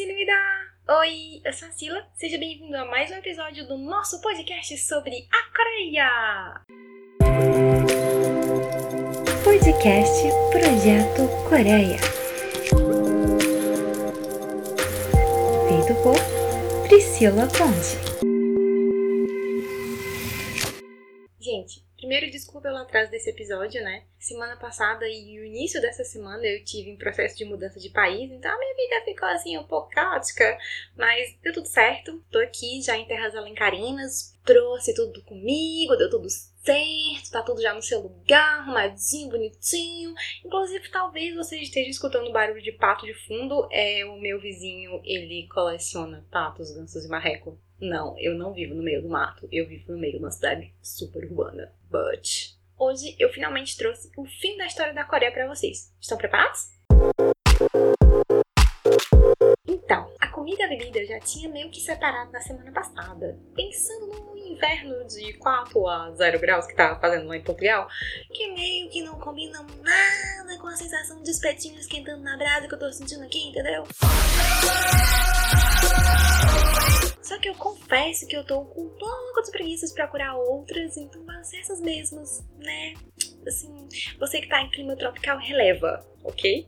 [0.00, 0.32] se liga!
[1.00, 5.28] Oi, eu sou a Sila, seja bem-vindo a mais um episódio do nosso podcast sobre
[5.30, 6.62] a Coreia!
[9.44, 10.22] Podcast
[10.52, 11.98] Projeto Coreia.
[15.68, 18.29] Feito por Priscila Ponte.
[22.10, 24.02] Primeiro desculpa pelo atraso desse episódio, né?
[24.18, 28.28] Semana passada e o início dessa semana eu tive em processo de mudança de país,
[28.32, 30.58] então a minha vida ficou assim um pouco caótica,
[30.96, 32.20] mas deu tudo certo.
[32.28, 37.72] Tô aqui já em terras alencarinas, trouxe tudo comigo, deu tudo certo, tá tudo já
[37.72, 40.12] no seu lugar, arrumadinho, bonitinho.
[40.44, 43.68] Inclusive, talvez você esteja escutando barulho de pato de fundo.
[43.70, 47.56] É o meu vizinho, ele coleciona patos, gansos e marreco.
[47.80, 50.70] Não, eu não vivo no meio do mato, eu vivo no meio de uma cidade
[50.82, 51.72] super urbana.
[51.90, 55.90] But hoje eu finalmente trouxe o fim da história da Coreia para vocês.
[55.98, 56.68] Estão preparados?
[59.66, 63.38] Então, a comida e a bebida eu já tinha meio que separado na semana passada.
[63.54, 67.88] Pensando no inverno de 4 a 0 graus que tá fazendo lá em Portugal,
[68.30, 72.74] que meio que não combina nada com a sensação de espetinho esquentando na brasa que
[72.74, 73.84] eu tô sentindo aqui, entendeu?
[77.30, 79.40] Só que eu confesso que eu tô com um pouco
[79.86, 82.94] de procurar outras, então ser essas mesmas, né?
[83.46, 83.72] Assim,
[84.18, 86.66] você que tá em clima tropical releva, ok?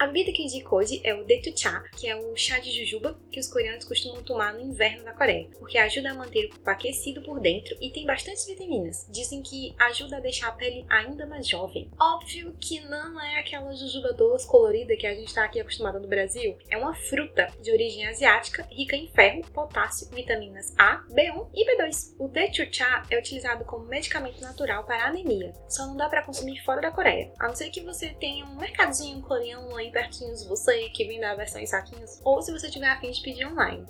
[0.00, 3.38] A bebida que indico hoje é o Detucha, que é o chá de jujuba que
[3.38, 7.20] os coreanos costumam tomar no inverno da Coreia, porque ajuda a manter o corpo aquecido
[7.20, 9.06] por dentro e tem bastante vitaminas.
[9.10, 11.90] Dizem que ajuda a deixar a pele ainda mais jovem.
[12.00, 16.08] Óbvio que não é aquela jujuba doce colorida que a gente está aqui acostumado no
[16.08, 16.56] Brasil.
[16.70, 22.14] É uma fruta de origem asiática, rica em ferro, potássio, vitaminas A, B1 e B2.
[22.18, 25.52] O Detucha é utilizado como medicamento natural para anemia.
[25.68, 28.56] Só não dá para consumir fora da Coreia, a não ser que você tenha um
[28.56, 32.70] mercadinho coreano aí pertinho de você que vem da versão em saquinhos, ou se você
[32.70, 33.84] tiver afim de pedir online.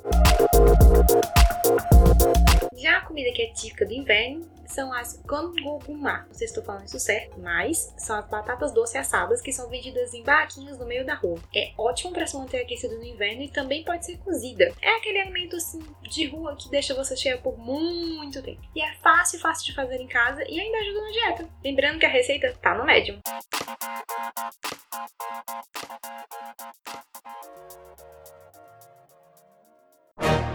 [2.77, 6.27] Já a comida que é típica do inverno são as gongoguma.
[6.27, 9.69] Não sei se estou falando isso certo, mas são as batatas doces assadas que são
[9.69, 11.39] vendidas em barraquinhos no meio da rua.
[11.55, 14.73] É ótimo para se manter aquecido no inverno e também pode ser cozida.
[14.81, 18.61] É aquele alimento assim de rua que deixa você cheia por muito tempo.
[18.75, 21.49] E é fácil, fácil de fazer em casa e ainda ajuda na dieta.
[21.65, 23.19] Lembrando que a receita tá no Medium.
[30.19, 30.50] No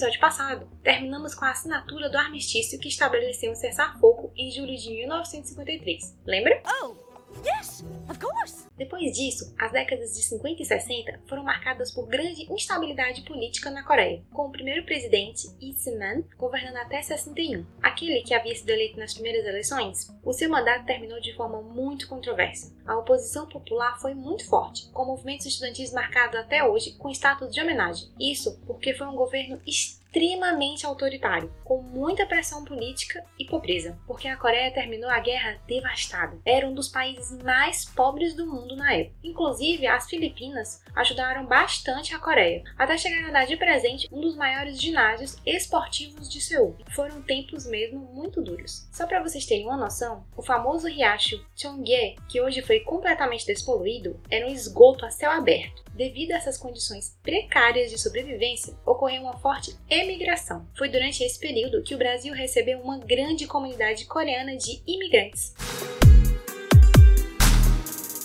[0.00, 4.88] episódio passado, terminamos com a assinatura do armistício que estabeleceu um cessar-fogo em julho de
[4.88, 6.16] 1953.
[6.24, 6.62] Lembra?
[6.64, 6.96] Oh,
[7.44, 8.66] yes, of course.
[8.78, 13.82] Depois disso, as décadas de 50 e 60 foram marcadas por grande instabilidade política na
[13.82, 17.66] Coreia, com o primeiro presidente, Lee Se-man, governando até 61.
[17.82, 22.08] Aquele que havia sido eleito nas primeiras eleições, o seu mandato terminou de forma muito
[22.08, 22.74] controversa.
[22.90, 27.60] A oposição popular foi muito forte, com movimentos estudantis marcados até hoje com status de
[27.60, 28.08] homenagem.
[28.18, 34.36] Isso porque foi um governo extremamente autoritário, com muita pressão política e pobreza, porque a
[34.36, 36.36] Coreia terminou a guerra devastada.
[36.44, 39.14] Era um dos países mais pobres do mundo na época.
[39.22, 44.36] Inclusive, as Filipinas ajudaram bastante a Coreia, até chegar a dar de presente um dos
[44.36, 46.76] maiores ginásios esportivos de Seul.
[46.90, 48.88] Foram tempos mesmo muito duros.
[48.90, 54.20] Só para vocês terem uma noção, o famoso riacho Cheongye, que hoje foi completamente despoluído,
[54.30, 55.84] era um esgoto a céu aberto.
[55.94, 60.66] Devido a essas condições precárias de sobrevivência, ocorreu uma forte emigração.
[60.76, 65.54] Foi durante esse período que o Brasil recebeu uma grande comunidade coreana de imigrantes.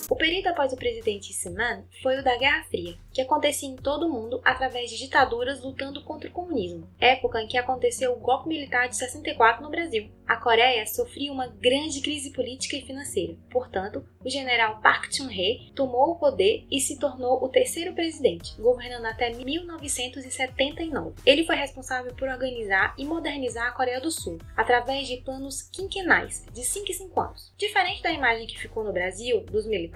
[0.08, 4.06] O período após o presidente Seman foi o da Guerra Fria, que acontecia em todo
[4.06, 8.48] o mundo através de ditaduras lutando contra o comunismo, época em que aconteceu o golpe
[8.48, 10.08] militar de 64 no Brasil.
[10.26, 13.36] A Coreia sofria uma grande crise política e financeira.
[13.50, 19.06] Portanto, o general Park Chung-hee tomou o poder e se tornou o terceiro presidente, governando
[19.06, 21.14] até 1979.
[21.24, 26.44] Ele foi responsável por organizar e modernizar a Coreia do Sul através de planos quinquenais
[26.52, 27.52] de 5 em 5 anos.
[27.56, 29.95] Diferente da imagem que ficou no Brasil dos militares,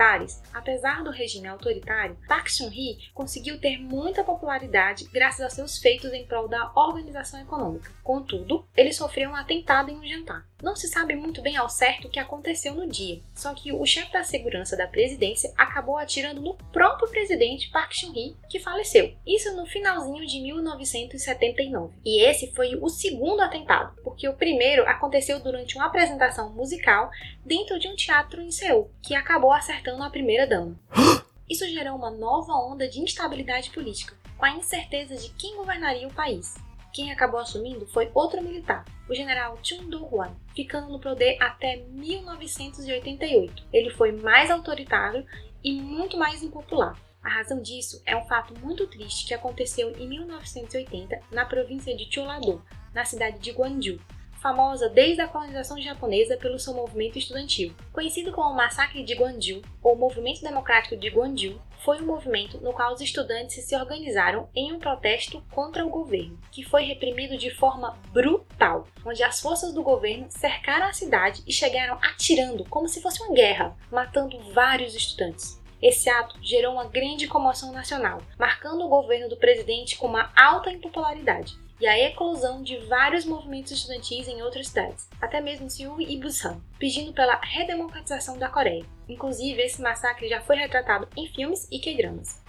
[0.54, 6.26] apesar do regime autoritário, Park Chung-hee conseguiu ter muita popularidade graças a seus feitos em
[6.26, 7.92] prol da organização econômica.
[8.02, 10.49] Contudo, ele sofreu um atentado em um jantar.
[10.62, 13.86] Não se sabe muito bem ao certo o que aconteceu no dia, só que o
[13.86, 19.14] chefe da segurança da presidência acabou atirando no próprio presidente Park Chung-hee, que faleceu.
[19.26, 21.94] Isso no finalzinho de 1979.
[22.04, 27.10] E esse foi o segundo atentado, porque o primeiro aconteceu durante uma apresentação musical
[27.44, 30.78] dentro de um teatro em Seul, que acabou acertando a primeira dama.
[31.48, 36.12] Isso gerou uma nova onda de instabilidade política, com a incerteza de quem governaria o
[36.12, 36.54] país.
[36.92, 43.64] Quem acabou assumindo foi outro militar, o general Chun Do-hwan, ficando no poder até 1988.
[43.72, 45.24] Ele foi mais autoritário
[45.64, 46.94] e muito mais impopular.
[47.22, 52.12] A razão disso é um fato muito triste que aconteceu em 1980 na província de
[52.12, 52.62] Chollado,
[52.92, 53.98] na cidade de Gwangju,
[54.40, 57.74] famosa desde a colonização japonesa pelo seu movimento estudantil.
[57.92, 62.92] Conhecido como Massacre de Gwangju ou Movimento Democrático de Gwangju, foi um movimento no qual
[62.92, 67.96] os estudantes se organizaram em um protesto contra o governo, que foi reprimido de forma
[68.12, 73.22] brutal, onde as forças do governo cercaram a cidade e chegaram atirando como se fosse
[73.22, 75.60] uma guerra, matando vários estudantes.
[75.80, 80.70] Esse ato gerou uma grande comoção nacional, marcando o governo do presidente com uma alta
[80.70, 86.18] impopularidade e a eclosão de vários movimentos estudantis em outras cidades, até mesmo Seul e
[86.18, 88.84] Busan, pedindo pela redemocratização da Coreia.
[89.08, 92.40] Inclusive, esse massacre já foi retratado em filmes e K-dramas.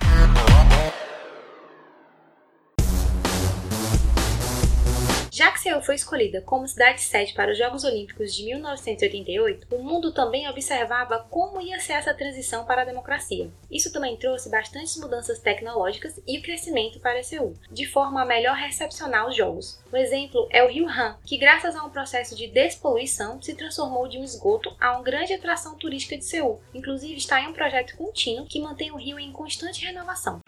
[5.41, 9.81] Já que Seul foi escolhida como cidade sede para os Jogos Olímpicos de 1988, o
[9.81, 13.49] mundo também observava como ia ser essa transição para a democracia.
[13.71, 18.55] Isso também trouxe bastantes mudanças tecnológicas e o crescimento para Seul, de forma a melhor
[18.55, 19.79] recepcionar os Jogos.
[19.91, 24.07] O exemplo é o rio Han, que graças a um processo de despoluição se transformou
[24.07, 26.61] de um esgoto a uma grande atração turística de Seul.
[26.71, 30.39] Inclusive está em um projeto contínuo que mantém o rio em constante renovação.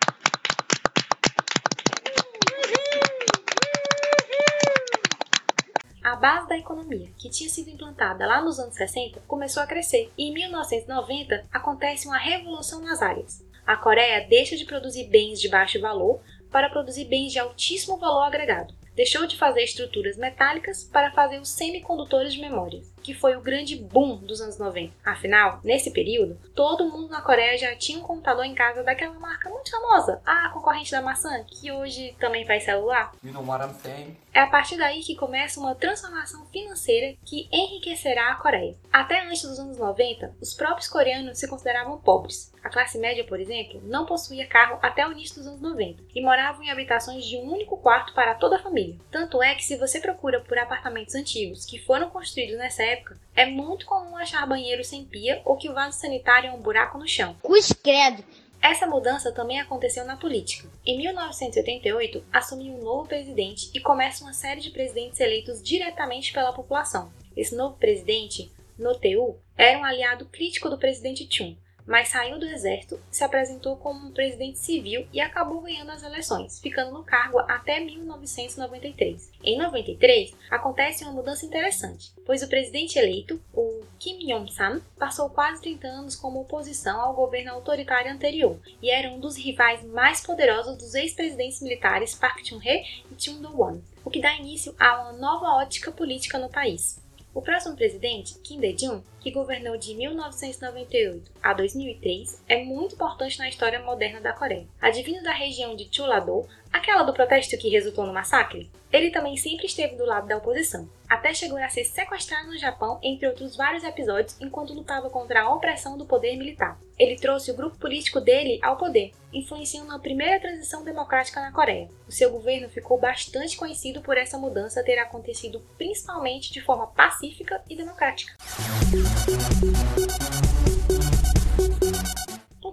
[6.13, 10.11] A base da economia, que tinha sido implantada lá nos anos 60, começou a crescer
[10.15, 13.43] e em 1990 acontece uma revolução nas áreas.
[13.65, 16.21] A Coreia deixa de produzir bens de baixo valor
[16.51, 21.49] para produzir bens de altíssimo valor agregado deixou de fazer estruturas metálicas para fazer os
[21.49, 24.93] semicondutores de memórias, que foi o grande boom dos anos 90.
[25.03, 29.49] Afinal, nesse período, todo mundo na Coreia já tinha um computador em casa daquela marca
[29.49, 33.11] muito famosa, a concorrente da maçã, que hoje também faz celular.
[33.23, 34.17] You know what I'm saying?
[34.33, 38.75] É a partir daí que começa uma transformação financeira que enriquecerá a Coreia.
[38.91, 42.52] Até antes dos anos 90, os próprios coreanos se consideravam pobres.
[42.63, 46.21] A classe média, por exemplo, não possuía carro até o início dos anos 90 e
[46.21, 48.95] moravam em habitações de um único quarto para toda a família.
[49.11, 53.45] Tanto é que se você procura por apartamentos antigos que foram construídos nessa época, é
[53.45, 57.07] muito comum achar banheiro sem pia ou que o vaso sanitário é um buraco no
[57.07, 57.35] chão.
[57.43, 58.23] Cruz credo.
[58.61, 60.69] Essa mudança também aconteceu na política.
[60.85, 66.53] Em 1988, assumiu um novo presidente e começa uma série de presidentes eleitos diretamente pela
[66.53, 67.11] população.
[67.35, 72.99] Esse novo presidente, Noteu, era um aliado crítico do presidente Chun, mas saiu do exército,
[73.11, 77.79] se apresentou como um presidente civil e acabou ganhando as eleições, ficando no cargo até
[77.79, 79.31] 1993.
[79.43, 85.61] Em 93, acontece uma mudança interessante, pois o presidente eleito, o Kim Yong-sam, passou quase
[85.61, 90.77] 30 anos como oposição ao governo autoritário anterior e era um dos rivais mais poderosos
[90.77, 95.57] dos ex-presidentes militares Park Chung-hee e Chung Do-won, o que dá início a uma nova
[95.61, 97.02] ótica política no país.
[97.33, 103.49] O próximo presidente, Kim Dae-jung, que governou de 1998 a 2003, é muito importante na
[103.49, 104.67] história moderna da Coreia.
[104.79, 109.65] Advindo da região de Chollado, aquela do protesto que resultou no massacre, ele também sempre
[109.65, 113.83] esteve do lado da oposição, até chegou a ser sequestrado no Japão, entre outros vários
[113.83, 116.79] episódios, enquanto lutava contra a opressão do poder militar.
[116.97, 121.89] Ele trouxe o grupo político dele ao poder, influenciando a primeira transição democrática na Coreia.
[122.07, 127.63] O seu governo ficou bastante conhecido por essa mudança ter acontecido principalmente de forma pacífica
[127.67, 128.33] e democrática.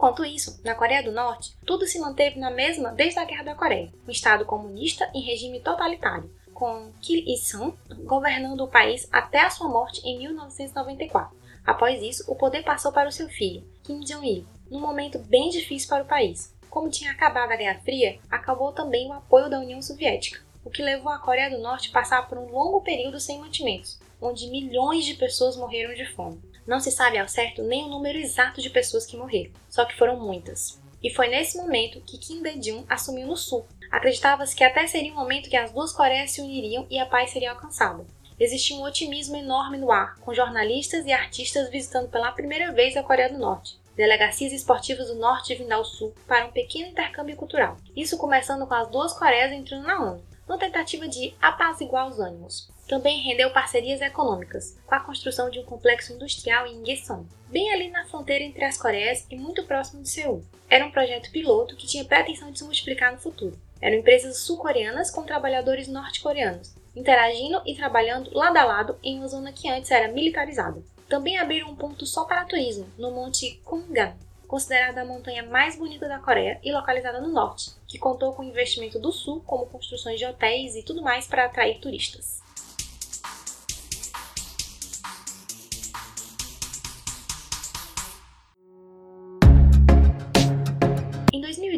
[0.01, 3.55] Enquanto isso, na Coreia do Norte, tudo se manteve na mesma desde a Guerra da
[3.55, 7.75] Coreia, um estado comunista em regime totalitário, com Kim Il-sung
[8.07, 11.37] governando o país até a sua morte em 1994.
[11.67, 15.91] Após isso, o poder passou para o seu filho, Kim Jong-il, num momento bem difícil
[15.91, 16.57] para o país.
[16.71, 20.83] Como tinha acabado a Guerra Fria, acabou também o apoio da União Soviética, o que
[20.83, 25.05] levou a Coreia do Norte a passar por um longo período sem mantimentos, onde milhões
[25.05, 26.41] de pessoas morreram de fome.
[26.67, 29.97] Não se sabe ao certo nem o número exato de pessoas que morreram, só que
[29.97, 30.81] foram muitas.
[31.03, 33.67] E foi nesse momento que Kim Dae-jung assumiu no sul.
[33.91, 37.31] Acreditava-se que até seria o momento que as duas Coreias se uniriam e a paz
[37.31, 38.05] seria alcançada.
[38.39, 43.03] Existia um otimismo enorme no ar, com jornalistas e artistas visitando pela primeira vez a
[43.03, 43.79] Coreia do Norte.
[43.97, 47.77] Delegacias esportivas do norte vindo ao sul para um pequeno intercâmbio cultural.
[47.95, 52.69] Isso começando com as duas Coreias entrando na ONU, numa tentativa de apaziguar os ânimos
[52.89, 57.89] também rendeu parcerias econômicas, com a construção de um complexo industrial em Incheon, bem ali
[57.89, 60.43] na fronteira entre as Coreias e muito próximo de Seul.
[60.69, 63.57] Era um projeto piloto que tinha pretensão de se multiplicar no futuro.
[63.81, 69.53] Eram empresas sul-coreanas com trabalhadores norte-coreanos, interagindo e trabalhando lado a lado em uma zona
[69.53, 70.83] que antes era militarizada.
[71.09, 74.17] Também abriram um ponto só para turismo, no Monte Kungan,
[74.51, 78.99] considerada a montanha mais bonita da Coreia e localizada no norte, que contou com investimento
[78.99, 82.40] do sul, como construções de hotéis e tudo mais para atrair turistas.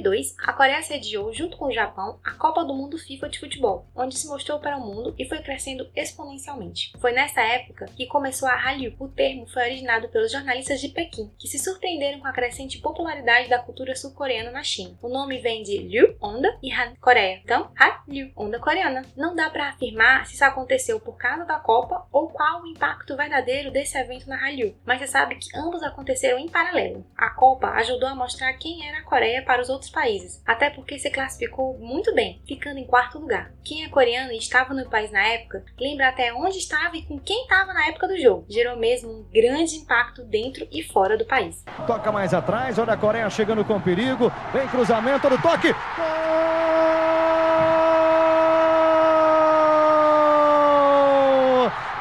[0.02, 3.86] 2002, a Coreia sediou, junto com o Japão, a Copa do Mundo FIFA de futebol,
[3.94, 6.92] onde se mostrou para o mundo e foi crescendo exponencialmente.
[7.00, 8.94] Foi nessa época que começou a Hallyu.
[8.98, 13.48] O termo foi originado pelos jornalistas de Pequim, que se surpreenderam com a crescente popularidade
[13.48, 14.98] da cultura sul-coreana na China.
[15.00, 17.40] O nome vem de Ryu, onda, e Han, Coreia.
[17.44, 19.02] Então, Hallyu, onda coreana.
[19.16, 23.16] Não dá para afirmar se isso aconteceu por causa da Copa ou qual o impacto
[23.16, 27.04] verdadeiro desse evento na Hallyu, mas você sabe que ambos aconteceram em paralelo.
[27.16, 30.98] A Copa ajudou a mostrar quem era a Coreia para os outros países, até porque
[30.98, 33.52] se classificou muito bem, ficando em quarto lugar.
[33.62, 37.18] Quem é coreano e estava no país na época, lembra até onde estava e com
[37.18, 38.46] quem estava na época do jogo.
[38.48, 41.62] Gerou mesmo um grande impacto dentro e fora do país.
[41.86, 45.72] Toca mais atrás, olha a Coreia chegando com perigo, vem cruzamento do toque.
[45.72, 46.22] Gol!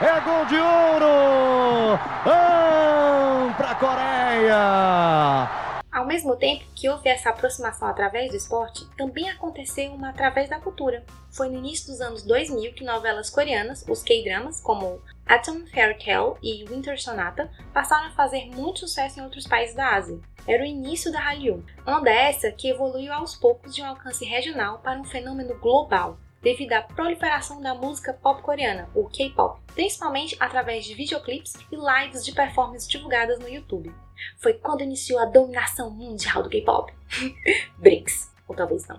[0.01, 1.99] É gol de ouro!
[2.25, 5.60] Um para a Coreia!
[6.01, 10.59] Ao mesmo tempo que houve essa aproximação através do esporte, também aconteceu uma através da
[10.59, 11.05] cultura.
[11.29, 16.37] Foi no início dos anos 2000 que novelas coreanas, os K-dramas, como Atom Fairy Tale
[16.41, 20.19] e Winter Sonata, passaram a fazer muito sucesso em outros países da Ásia.
[20.47, 24.79] Era o início da Hallyu, onda essa que evoluiu aos poucos de um alcance regional
[24.79, 30.83] para um fenômeno global, devido à proliferação da música pop coreana, o K-pop, principalmente através
[30.83, 33.93] de videoclips e lives de performances divulgadas no YouTube.
[34.37, 36.93] Foi quando iniciou a dominação mundial do K-pop.
[37.77, 38.97] Brinks, ou talvez não.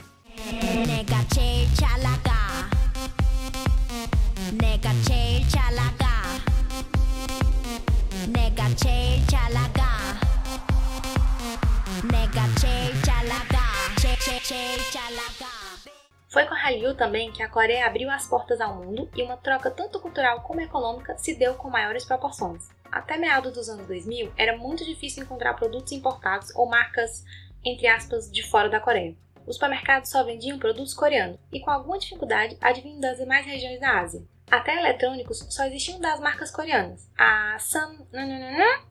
[16.28, 19.36] Foi com a Hallyu também que a Coreia abriu as portas ao mundo e uma
[19.36, 22.70] troca tanto cultural como econômica se deu com maiores proporções.
[22.92, 27.24] Até meados dos anos 2000, era muito difícil encontrar produtos importados ou marcas,
[27.64, 29.16] entre aspas, de fora da Coreia.
[29.46, 34.00] Os supermercados só vendiam produtos coreanos e, com alguma dificuldade, advinham das demais regiões da
[34.00, 34.22] Ásia.
[34.50, 38.06] Até eletrônicos só existiam das marcas coreanas, a Sam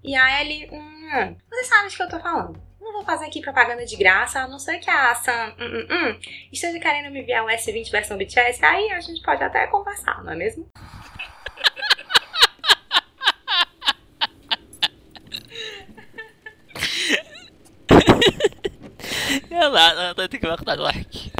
[0.04, 0.70] e a L.
[1.48, 4.48] Você sabe de que eu tô falando não vou fazer aqui propaganda de graça, a
[4.48, 5.56] não ser que a Sam
[6.52, 10.34] esteja querendo me enviar o S20 versão BTS, aí a gente pode até conversar, não
[10.34, 10.70] é mesmo?
[20.66, 21.32] Dar like.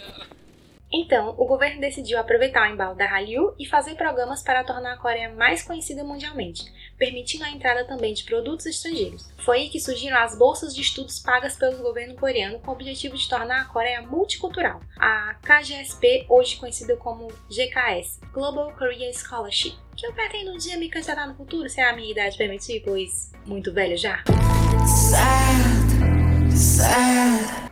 [0.94, 4.98] Então, o governo decidiu aproveitar o embalo da Hallyu e fazer programas para tornar a
[4.98, 6.66] Coreia mais conhecida mundialmente,
[6.98, 9.32] permitindo a entrada também de produtos estrangeiros.
[9.38, 13.16] Foi aí que surgiram as bolsas de estudos pagas pelo governo coreano com o objetivo
[13.16, 14.82] de tornar a Coreia multicultural.
[15.00, 20.90] A KGSP, hoje conhecida como GKS, Global Korea Scholarship, que eu pretendo um dia me
[20.90, 24.22] candidatar no futuro se a minha idade permitir, pois muito velho já.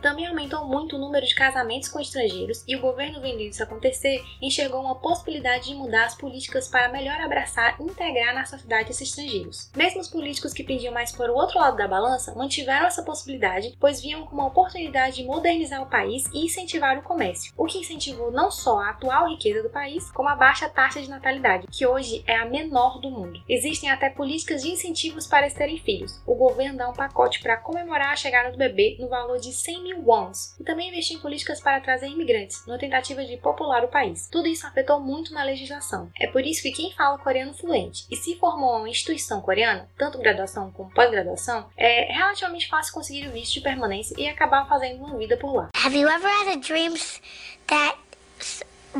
[0.02, 4.20] Também aumentou muito o número de casamentos com estrangeiros e o governo, vendo isso acontecer,
[4.42, 9.08] enxergou uma possibilidade de mudar as políticas para melhor abraçar e integrar na sociedade esses
[9.08, 9.70] estrangeiros.
[9.76, 13.76] Mesmo os políticos que pediam mais para o outro lado da balança mantiveram essa possibilidade,
[13.78, 17.78] pois viam como uma oportunidade de modernizar o país e incentivar o comércio, o que
[17.78, 21.86] incentivou não só a atual riqueza do país, como a baixa taxa de natalidade, que
[21.86, 23.40] hoje é a menor do mundo.
[23.48, 26.20] Existem até políticas de incentivos para terem filhos.
[26.26, 29.82] O governo dá um pacote para comemorar a chegada do bebê no valor de 100
[29.82, 33.88] mil wons e também investir em políticas para trazer imigrantes, numa tentativa de popular o
[33.88, 34.28] país.
[34.30, 36.10] Tudo isso afetou muito na legislação.
[36.18, 40.18] É por isso que quem fala coreano fluente e se formou uma instituição coreana, tanto
[40.18, 45.16] graduação como pós-graduação, é relativamente fácil conseguir o visto de permanência e acabar fazendo uma
[45.16, 45.68] vida por lá.
[45.74, 47.20] Have you ever had a dreams
[47.66, 47.96] that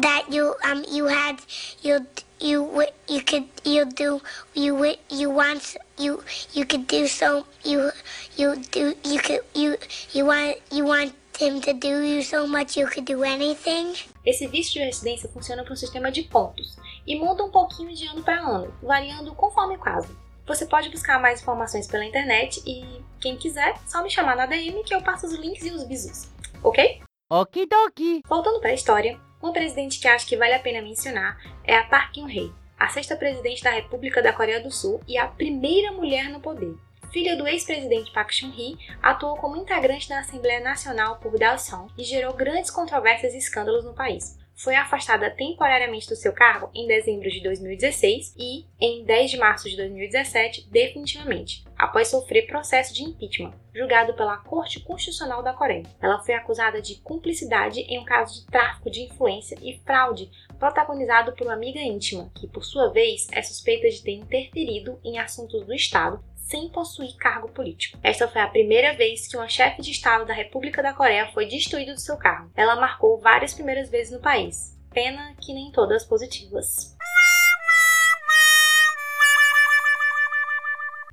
[0.00, 1.36] that you um you had
[1.82, 2.06] you
[2.40, 4.20] you you could you do
[4.54, 6.22] you you want you
[6.54, 7.90] you could do so you
[8.36, 9.76] you do you could you
[10.12, 13.94] you want you want him to do you so much you could do anything.
[14.24, 18.06] Esse visto de residência funciona por um sistema de pontos e muda um pouquinho de
[18.06, 20.14] ano para ano, variando conforme o caso.
[20.46, 22.84] Você pode buscar mais informações pela internet e,
[23.20, 26.28] quem quiser, só me chamar na DM que eu passo os links e os bisus,
[26.62, 27.00] ok?
[27.30, 28.22] Okidoki!
[28.28, 31.84] Voltando para a história, uma presidente que acho que vale a pena mencionar é a
[31.84, 36.28] Park Geun-hye, a sexta presidente da República da Coreia do Sul e a primeira mulher
[36.28, 36.74] no poder.
[37.12, 42.32] Filha do ex-presidente Park Chung-hee, atuou como integrante da Assembleia Nacional por Daesan e gerou
[42.32, 44.39] grandes controvérsias e escândalos no país.
[44.62, 49.68] Foi afastada temporariamente do seu cargo em dezembro de 2016 e, em 10 de março
[49.70, 55.84] de 2017, definitivamente, após sofrer processo de impeachment, julgado pela Corte Constitucional da Coreia.
[56.00, 61.32] Ela foi acusada de cumplicidade em um caso de tráfico de influência e fraude protagonizado
[61.32, 65.64] por uma amiga íntima, que, por sua vez, é suspeita de ter interferido em assuntos
[65.64, 67.96] do Estado sem possuir cargo político.
[68.02, 71.46] Esta foi a primeira vez que uma chefe de Estado da República da Coreia foi
[71.46, 72.50] destituída do seu cargo.
[72.56, 74.76] Ela marcou várias primeiras vezes no país.
[74.92, 76.96] Pena que nem todas positivas.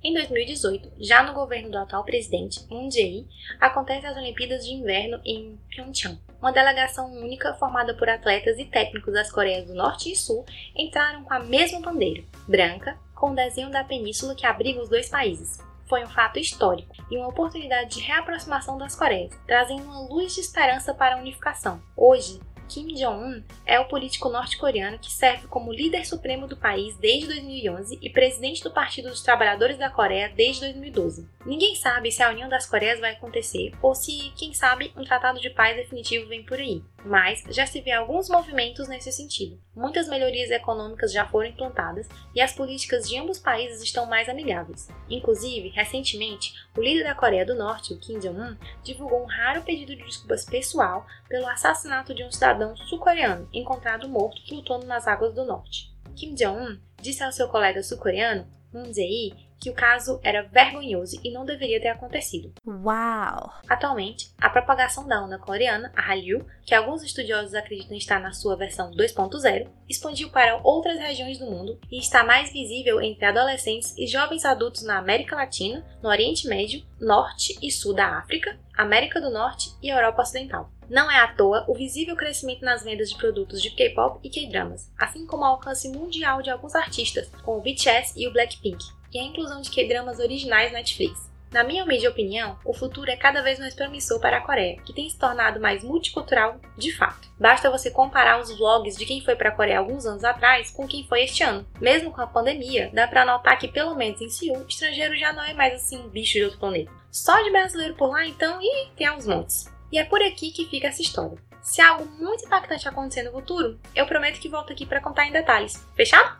[0.02, 3.28] Em 2018, já no governo do atual presidente, Moon Jae-in,
[3.60, 6.18] acontecem as Olimpíadas de Inverno em Pyeongchang.
[6.40, 11.24] Uma delegação única formada por atletas e técnicos das Coreias do Norte e Sul entraram
[11.24, 15.58] com a mesma bandeira, branca, com o desenho da península que abriga os dois países.
[15.88, 20.40] Foi um fato histórico e uma oportunidade de reaproximação das Coreias, trazendo uma luz de
[20.40, 21.82] esperança para a unificação.
[21.96, 27.26] Hoje, Kim Jong-un é o político norte-coreano que serve como líder supremo do país desde
[27.26, 31.26] 2011 e presidente do Partido dos Trabalhadores da Coreia desde 2012.
[31.46, 35.40] Ninguém sabe se a união das Coreias vai acontecer ou se, quem sabe, um tratado
[35.40, 36.82] de paz definitivo vem por aí.
[37.04, 39.60] Mas já se vê alguns movimentos nesse sentido.
[39.74, 44.88] Muitas melhorias econômicas já foram implantadas e as políticas de ambos países estão mais amigáveis.
[45.08, 49.94] Inclusive, recentemente, o líder da Coreia do Norte, o Kim Jong-un, divulgou um raro pedido
[49.94, 55.44] de desculpas pessoal pelo assassinato de um cidadão sul-coreano encontrado morto flutuando nas águas do
[55.44, 55.92] norte.
[56.16, 61.44] Kim Jong-un disse ao seu colega sul-coreano, Jae, que o caso era vergonhoso e não
[61.44, 62.52] deveria ter acontecido.
[62.64, 63.50] Wow!
[63.68, 68.56] Atualmente, a propagação da onda coreana, a Hallyu, que alguns estudiosos acreditam estar na sua
[68.56, 74.06] versão 2.0, expandiu para outras regiões do mundo e está mais visível entre adolescentes e
[74.06, 79.28] jovens adultos na América Latina, no Oriente Médio, Norte e Sul da África, América do
[79.28, 80.70] Norte e Europa Ocidental.
[80.88, 84.88] Não é à toa o visível crescimento nas vendas de produtos de K-pop e K-dramas,
[84.96, 88.78] assim como o alcance mundial de alguns artistas, como o BTS e o Blackpink,
[89.12, 91.28] e a inclusão de K-dramas originais Netflix.
[91.50, 94.92] Na minha humilde opinião, o futuro é cada vez mais promissor para a Coreia, que
[94.92, 97.28] tem se tornado mais multicultural de fato.
[97.36, 100.86] Basta você comparar os vlogs de quem foi para a Coreia alguns anos atrás com
[100.86, 101.66] quem foi este ano.
[101.80, 105.42] Mesmo com a pandemia, dá para notar que pelo menos em Seul, estrangeiro já não
[105.42, 106.92] é mais assim um bicho de outro planeta.
[107.18, 109.66] Só de brasileiro por lá então, e tem aos montes.
[109.90, 111.36] E é por aqui que fica essa história.
[111.60, 115.32] Se algo muito impactante acontecer no futuro, eu prometo que volto aqui para contar em
[115.32, 115.84] detalhes.
[115.96, 116.38] Fechado?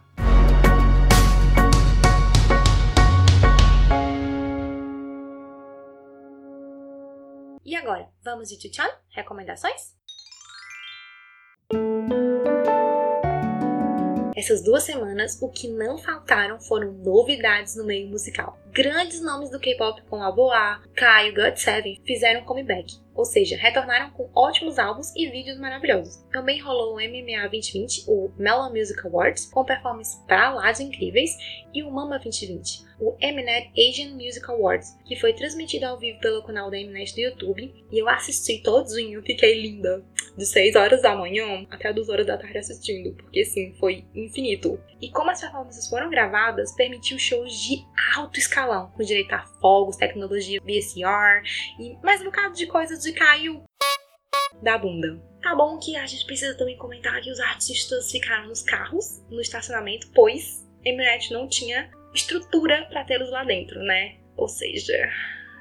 [7.64, 8.88] E agora, vamos de Chuchan?
[9.10, 9.98] Recomendações?
[14.38, 18.56] Essas duas semanas, o que não faltaram foram novidades no meio musical.
[18.70, 24.10] Grandes nomes do K-pop como a Boa, Kai e God7 fizeram comeback ou seja, retornaram
[24.10, 26.24] com ótimos álbuns e vídeos maravilhosos.
[26.32, 31.32] Também rolou o MMA 2020, o Melon Music Awards, com performances pra lá de incríveis,
[31.74, 36.44] e o Mama 2020, o Mnet Asian Music Awards, que foi transmitido ao vivo pelo
[36.44, 40.04] canal da Mnet do YouTube, e eu assisti todinho, fiquei linda.
[40.36, 44.80] De 6 horas da manhã até 2 horas da tarde assistindo, porque sim, foi infinito.
[45.00, 47.84] E como as performances foram gravadas, permitiu shows de
[48.16, 51.42] alto escalão, com direito a fogos, tecnologia VCR
[51.80, 53.62] e mais um bocado de coisas de cair
[54.62, 55.20] da bunda.
[55.42, 59.40] Tá bom que a gente precisa também comentar que os artistas ficaram nos carros, no
[59.40, 64.16] estacionamento, pois Mnet não tinha estrutura para tê-los lá dentro, né?
[64.36, 64.94] Ou seja,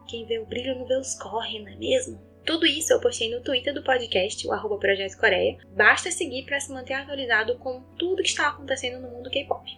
[0.08, 2.26] quem vê o brilho não vê os corre, não é mesmo?
[2.46, 5.58] Tudo isso eu postei no Twitter do podcast, o arroba Projeto Coreia.
[5.76, 9.70] Basta seguir para se manter atualizado com tudo que está acontecendo no mundo K-pop.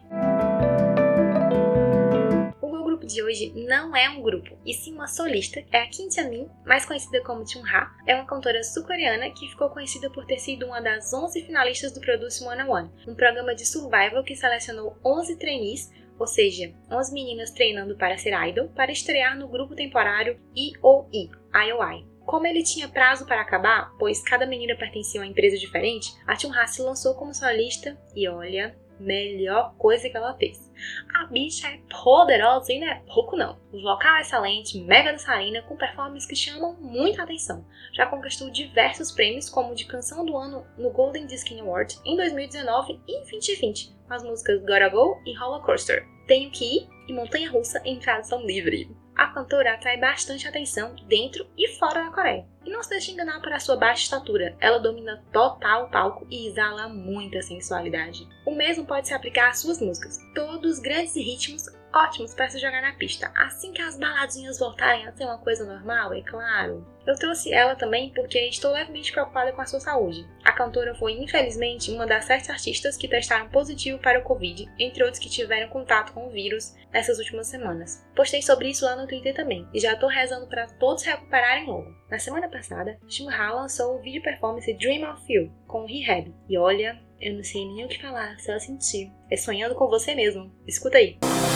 [3.10, 5.64] De hoje não é um grupo, e sim uma solista.
[5.72, 7.92] É a Kim Jamin, mais conhecida como Chun-ha.
[8.06, 12.00] É uma cantora sul-coreana que ficou conhecida por ter sido uma das 11 finalistas do
[12.00, 17.96] Produce 101, um programa de survival que selecionou 11 trainees ou seja, 11 meninas treinando
[17.96, 21.32] para ser idol, para estrear no grupo temporário IOI,
[21.66, 26.14] IOI, como ele tinha prazo para acabar, pois cada menina pertencia a uma empresa diferente,
[26.28, 30.72] a Chun-Ha se lançou como solista e olha, melhor coisa que ela fez.
[31.16, 33.58] A bicha é poderosa e não é pouco não.
[33.72, 37.66] Vocal é excelente, mega dançarina, com performances que chamam muita atenção.
[37.94, 43.02] Já conquistou diversos prêmios, como de canção do ano no Golden Disc Award em 2019
[43.08, 46.06] e 2020, com as músicas Gotta Go e Roller Coaster.
[46.28, 51.46] Tenho que ir e Montanha Russa em tradução livre a cantora atrai bastante atenção dentro
[51.58, 52.46] e fora da Coreia.
[52.66, 56.48] E não se deixe enganar por sua baixa estatura, ela domina total o palco e
[56.48, 58.26] exala muita sensualidade.
[58.46, 60.20] O mesmo pode se aplicar às suas músicas.
[60.34, 65.08] Todos os grandes ritmos ótimos para se jogar na pista, assim que as baladinhas voltarem
[65.08, 66.86] a ser uma coisa normal, é claro.
[67.06, 70.28] Eu trouxe ela também porque estou levemente preocupada com a sua saúde.
[70.44, 75.04] A cantora foi, infelizmente, uma das sete artistas que testaram positivo para o Covid, entre
[75.04, 78.06] outros que tiveram contato com o vírus nessas últimas semanas.
[78.16, 81.92] Postei sobre isso lá no Twitter também, e já tô rezando para todos recuperarem logo.
[82.12, 86.58] Na semana passada, Shimha lançou o vídeo performance Dream of You, com o Rehab, e
[86.58, 89.12] olha, eu não sei nem o que falar, só sentir.
[89.32, 90.52] É sonhando com você mesmo.
[90.68, 91.18] Escuta aí.
[91.24, 91.49] I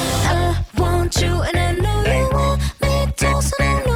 [0.77, 3.92] want you and I know you want me too, so I know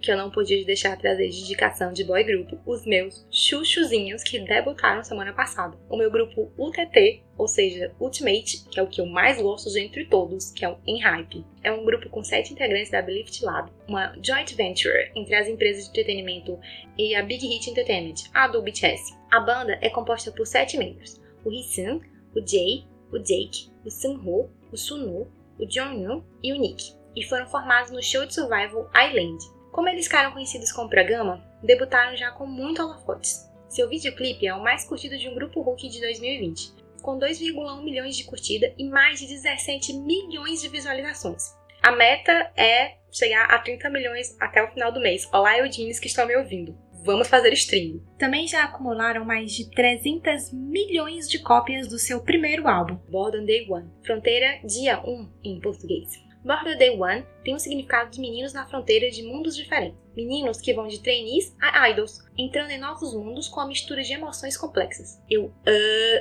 [0.00, 4.22] Que eu não podia deixar de trazer de indicação de boy grupo os meus chuchuzinhos
[4.22, 5.76] que debutaram semana passada.
[5.88, 9.80] O meu grupo UTT, ou seja, Ultimate, que é o que eu mais gosto de
[9.80, 11.44] entre todos, que é o Enhype.
[11.62, 15.84] É um grupo com sete integrantes da Belift Lab, uma joint venture entre as empresas
[15.84, 16.58] de entretenimento
[16.96, 19.16] e a Big Hit Entertainment, a do BTS.
[19.30, 22.00] A banda é composta por sete membros: o Hisun,
[22.34, 27.46] o Jae, o Jake, o Sunho, o Sunu, o Jonghyun e o Nick, e foram
[27.46, 29.38] formados no show de survival Island.
[29.72, 33.48] Como eles ficaram conhecidos como programa, debutaram já com muito holofotes.
[33.68, 38.16] Seu videoclipe é o mais curtido de um grupo Hulk de 2020, com 2,1 milhões
[38.16, 41.56] de curtida e mais de 17 milhões de visualizações.
[41.82, 45.28] A meta é chegar a 30 milhões até o final do mês.
[45.32, 46.76] Olá, Eudines que estão me ouvindo.
[47.04, 48.00] Vamos fazer stream.
[48.18, 53.44] Também já acumularam mais de 300 milhões de cópias do seu primeiro álbum, Born on
[53.44, 56.27] Day One, Fronteira Dia 1 em português.
[56.44, 59.98] Born on Day One tem um significado de meninos na fronteira de mundos diferentes.
[60.16, 64.12] Meninos que vão de trainees a idols, entrando em novos mundos com a mistura de
[64.12, 65.20] emoções complexas.
[65.28, 65.52] Eu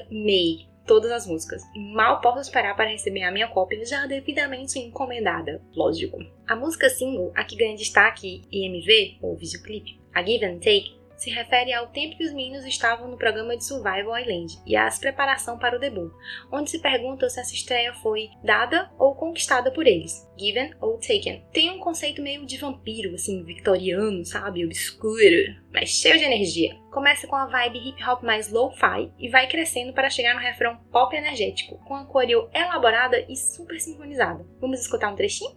[0.09, 1.61] amei todas as músicas.
[1.75, 6.17] E mal posso esperar para receber a minha cópia já devidamente encomendada, lógico.
[6.47, 11.29] A música single, a que ganha destaque IMV, ou videoclipe, a Give and Take, se
[11.29, 15.57] refere ao tempo que os meninos estavam no programa de Survival Island e às preparação
[15.57, 16.11] para o debut,
[16.51, 21.43] onde se pergunta se essa estreia foi dada ou conquistada por eles, given ou taken.
[21.51, 26.75] Tem um conceito meio de vampiro, assim, victoriano, sabe, obscuro, mas cheio de energia.
[26.91, 30.77] Começa com a vibe hip hop mais lo-fi e vai crescendo para chegar no refrão
[30.91, 34.45] pop energético, com a coreo elaborada e super sincronizada.
[34.59, 35.55] Vamos escutar um trechinho?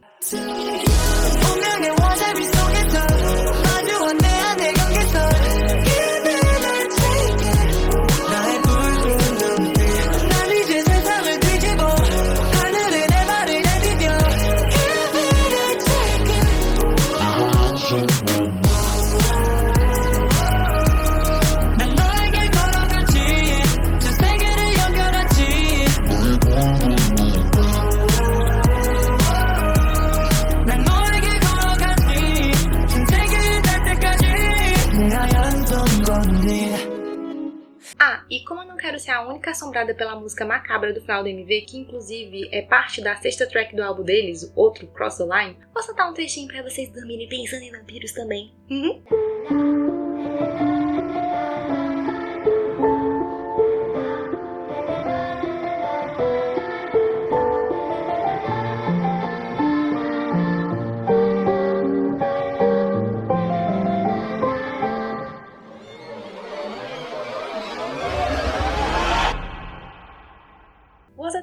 [39.95, 43.83] Pela música macabra do final do MV, que inclusive é parte da sexta track do
[43.83, 47.63] álbum deles, o outro Cross the Line, vou soltar um trechinho pra vocês dormirem pensando
[47.63, 48.53] em vampiros também.
[48.71, 50.10] Uhum.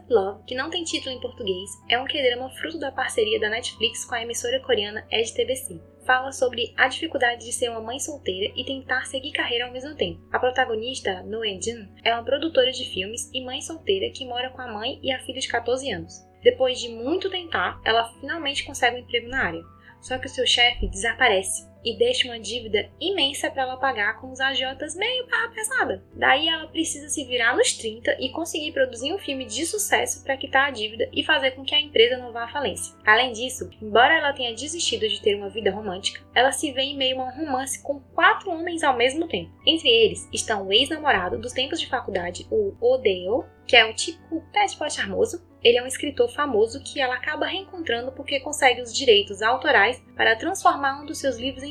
[0.09, 4.05] Love, que não tem título em português, é um K-drama fruto da parceria da Netflix
[4.05, 5.81] com a emissora coreana EdTBC.
[6.05, 9.93] Fala sobre a dificuldade de ser uma mãe solteira e tentar seguir carreira ao mesmo
[9.95, 10.21] tempo.
[10.31, 14.61] A protagonista, No Jin, é uma produtora de filmes e mãe solteira que mora com
[14.61, 16.13] a mãe e a filha de 14 anos.
[16.41, 19.63] Depois de muito tentar, ela finalmente consegue um emprego na área.
[19.99, 24.31] Só que o seu chefe desaparece e deixa uma dívida imensa para ela pagar com
[24.31, 26.03] os agiotas meio barra pesada.
[26.13, 30.37] Daí ela precisa se virar nos 30 e conseguir produzir um filme de sucesso para
[30.37, 32.95] quitar a dívida e fazer com que a empresa não vá à falência.
[33.05, 36.97] Além disso, embora ela tenha desistido de ter uma vida romântica, ela se vê em
[36.97, 39.51] meio a um romance com quatro homens ao mesmo tempo.
[39.65, 44.41] Entre eles estão o ex-namorado dos tempos de faculdade, o Odeo, que é o típico
[44.53, 45.45] pet boy charmoso.
[45.61, 50.35] Ele é um escritor famoso que ela acaba reencontrando porque consegue os direitos autorais para
[50.35, 51.63] transformar um dos seus livros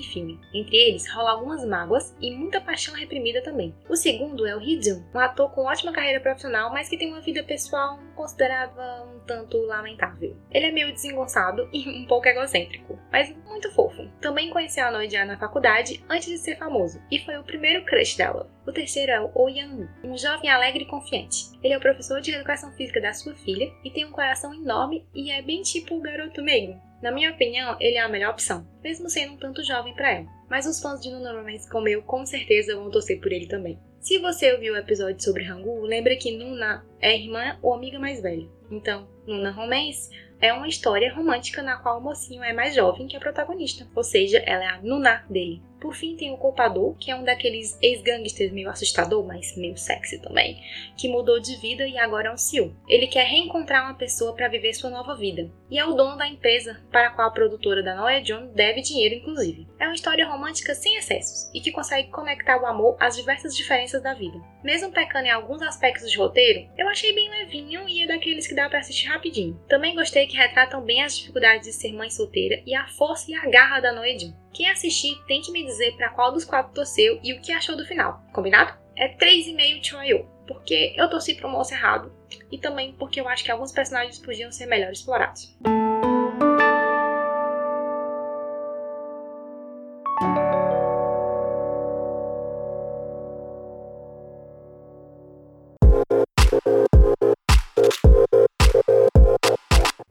[0.53, 3.75] Entre eles rola algumas mágoas e muita paixão reprimida também.
[3.89, 7.21] O segundo é o Hee-jun, um ator com ótima carreira profissional, mas que tem uma
[7.21, 10.37] vida pessoal considerada um tanto lamentável.
[10.51, 14.09] Ele é meio desengonçado e um pouco egocêntrico, mas muito fofo.
[14.21, 18.17] Também conheceu a Noidia na faculdade antes de ser famoso, e foi o primeiro crush
[18.17, 18.51] dela.
[18.67, 21.51] O terceiro é o Oh Yang-woo, um jovem alegre e confiante.
[21.63, 25.07] Ele é o professor de educação física da sua filha e tem um coração enorme
[25.15, 26.81] e é bem tipo o garoto meio.
[27.03, 30.27] Na minha opinião, ele é a melhor opção, mesmo sendo um tanto jovem para ela.
[30.49, 33.79] Mas os fãs de Nuna Romance como eu, com certeza vão torcer por ele também.
[34.01, 38.23] Se você ouviu o episódio sobre Rangu, lembra que Nuna é irmã ou amiga mais
[38.23, 38.47] velha.
[38.71, 43.17] Então, Nuna Romance é uma história romântica na qual o mocinho é mais jovem que
[43.17, 45.63] a protagonista, ou seja, ela é a Nuna dele.
[45.81, 50.21] Por fim, tem o Culpador, que é um daqueles ex-gangsters meio assustador, mas meio sexy
[50.21, 50.61] também,
[50.97, 52.75] que mudou de vida e agora é um CEO.
[52.89, 56.27] Ele quer reencontrar uma pessoa para viver sua nova vida, e é o dono da
[56.27, 59.67] empresa para a qual a produtora da Noia John deve dinheiro, inclusive.
[59.79, 64.03] É uma história romântica sem excessos e que consegue conectar o amor às diversas diferenças
[64.03, 64.39] da vida.
[64.65, 68.55] Mesmo pecando em alguns aspectos de roteiro, eu achei bem levinho e é daqueles que
[68.55, 69.61] dá para assistir rapidinho.
[69.69, 73.35] Também gostei que retratam bem as dificuldades de ser mãe solteira e a força e
[73.35, 74.46] a garra da Noia John.
[74.57, 77.77] Quem assistir tem que me dizer para qual dos quatro torceu e o que achou
[77.77, 78.73] do final, combinado?
[78.97, 82.11] É 3,5 Choyo, porque eu torci pro moço errado
[82.51, 85.55] e também porque eu acho que alguns personagens podiam ser melhor explorados.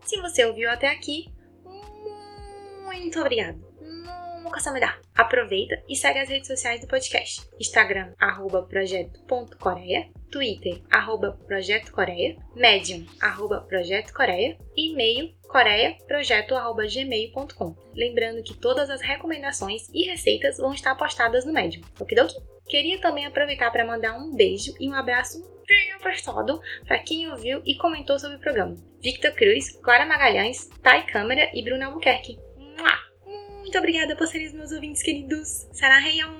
[0.04, 1.34] Se você ouviu até aqui,
[2.86, 3.75] muito obrigado.
[4.46, 4.96] Nunca samida.
[5.16, 7.50] Aproveita e segue as redes sociais do podcast.
[7.60, 17.76] Instagram, arroba projeto.coreia, Twitter, arroba Projeto Coreia, Medium, arroba Projeto Coreia, e-mail coreiaprojeto.gmail.com.
[17.96, 21.82] Lembrando que todas as recomendações e receitas vão estar postadas no Medium.
[22.00, 22.36] Okidoki?
[22.68, 27.64] Queria também aproveitar para mandar um beijo e um abraço bem apertado para quem ouviu
[27.66, 28.76] e comentou sobre o programa.
[29.02, 32.45] Victor Cruz, Clara Magalhães, Thay Câmara e Bruna Albuquerque.
[33.66, 35.68] Muito obrigada por serem os meus ouvintes queridos.
[35.74, 36.32] Saraheion!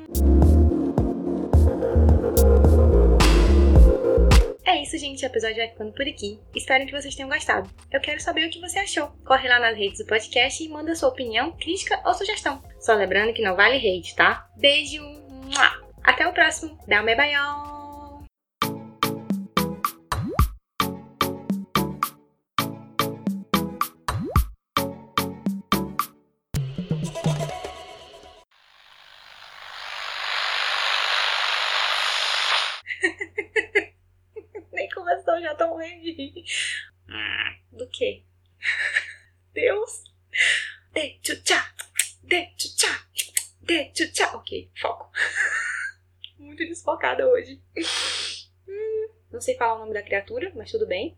[4.64, 5.26] É isso, gente.
[5.26, 6.40] O episódio vai ficando por aqui.
[6.56, 7.68] Espero que vocês tenham gostado.
[7.92, 9.08] Eu quero saber o que você achou.
[9.26, 12.62] Corre lá nas redes do podcast e manda sua opinião, crítica ou sugestão.
[12.80, 14.48] Só lembrando que não vale hate, tá?
[14.56, 15.02] Beijo!
[16.04, 16.78] Até o próximo.
[16.88, 17.75] Dá um beijo!
[47.06, 47.62] Desfocada hoje.
[48.68, 51.16] Hum, Não sei falar o nome da criatura, mas tudo bem.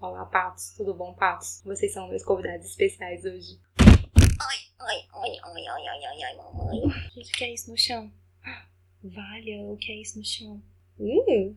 [0.00, 0.74] Olá, patos.
[0.76, 1.60] Tudo bom, patos?
[1.64, 3.58] Vocês são meus convidados especiais hoje.
[3.80, 6.82] Ai, ai, ai, ai, ai, ai, ai, ai, mamãe.
[7.14, 8.12] Gente, o que é isso no chão?
[9.02, 10.62] Valha, o que é isso no chão?
[11.00, 11.56] Uh,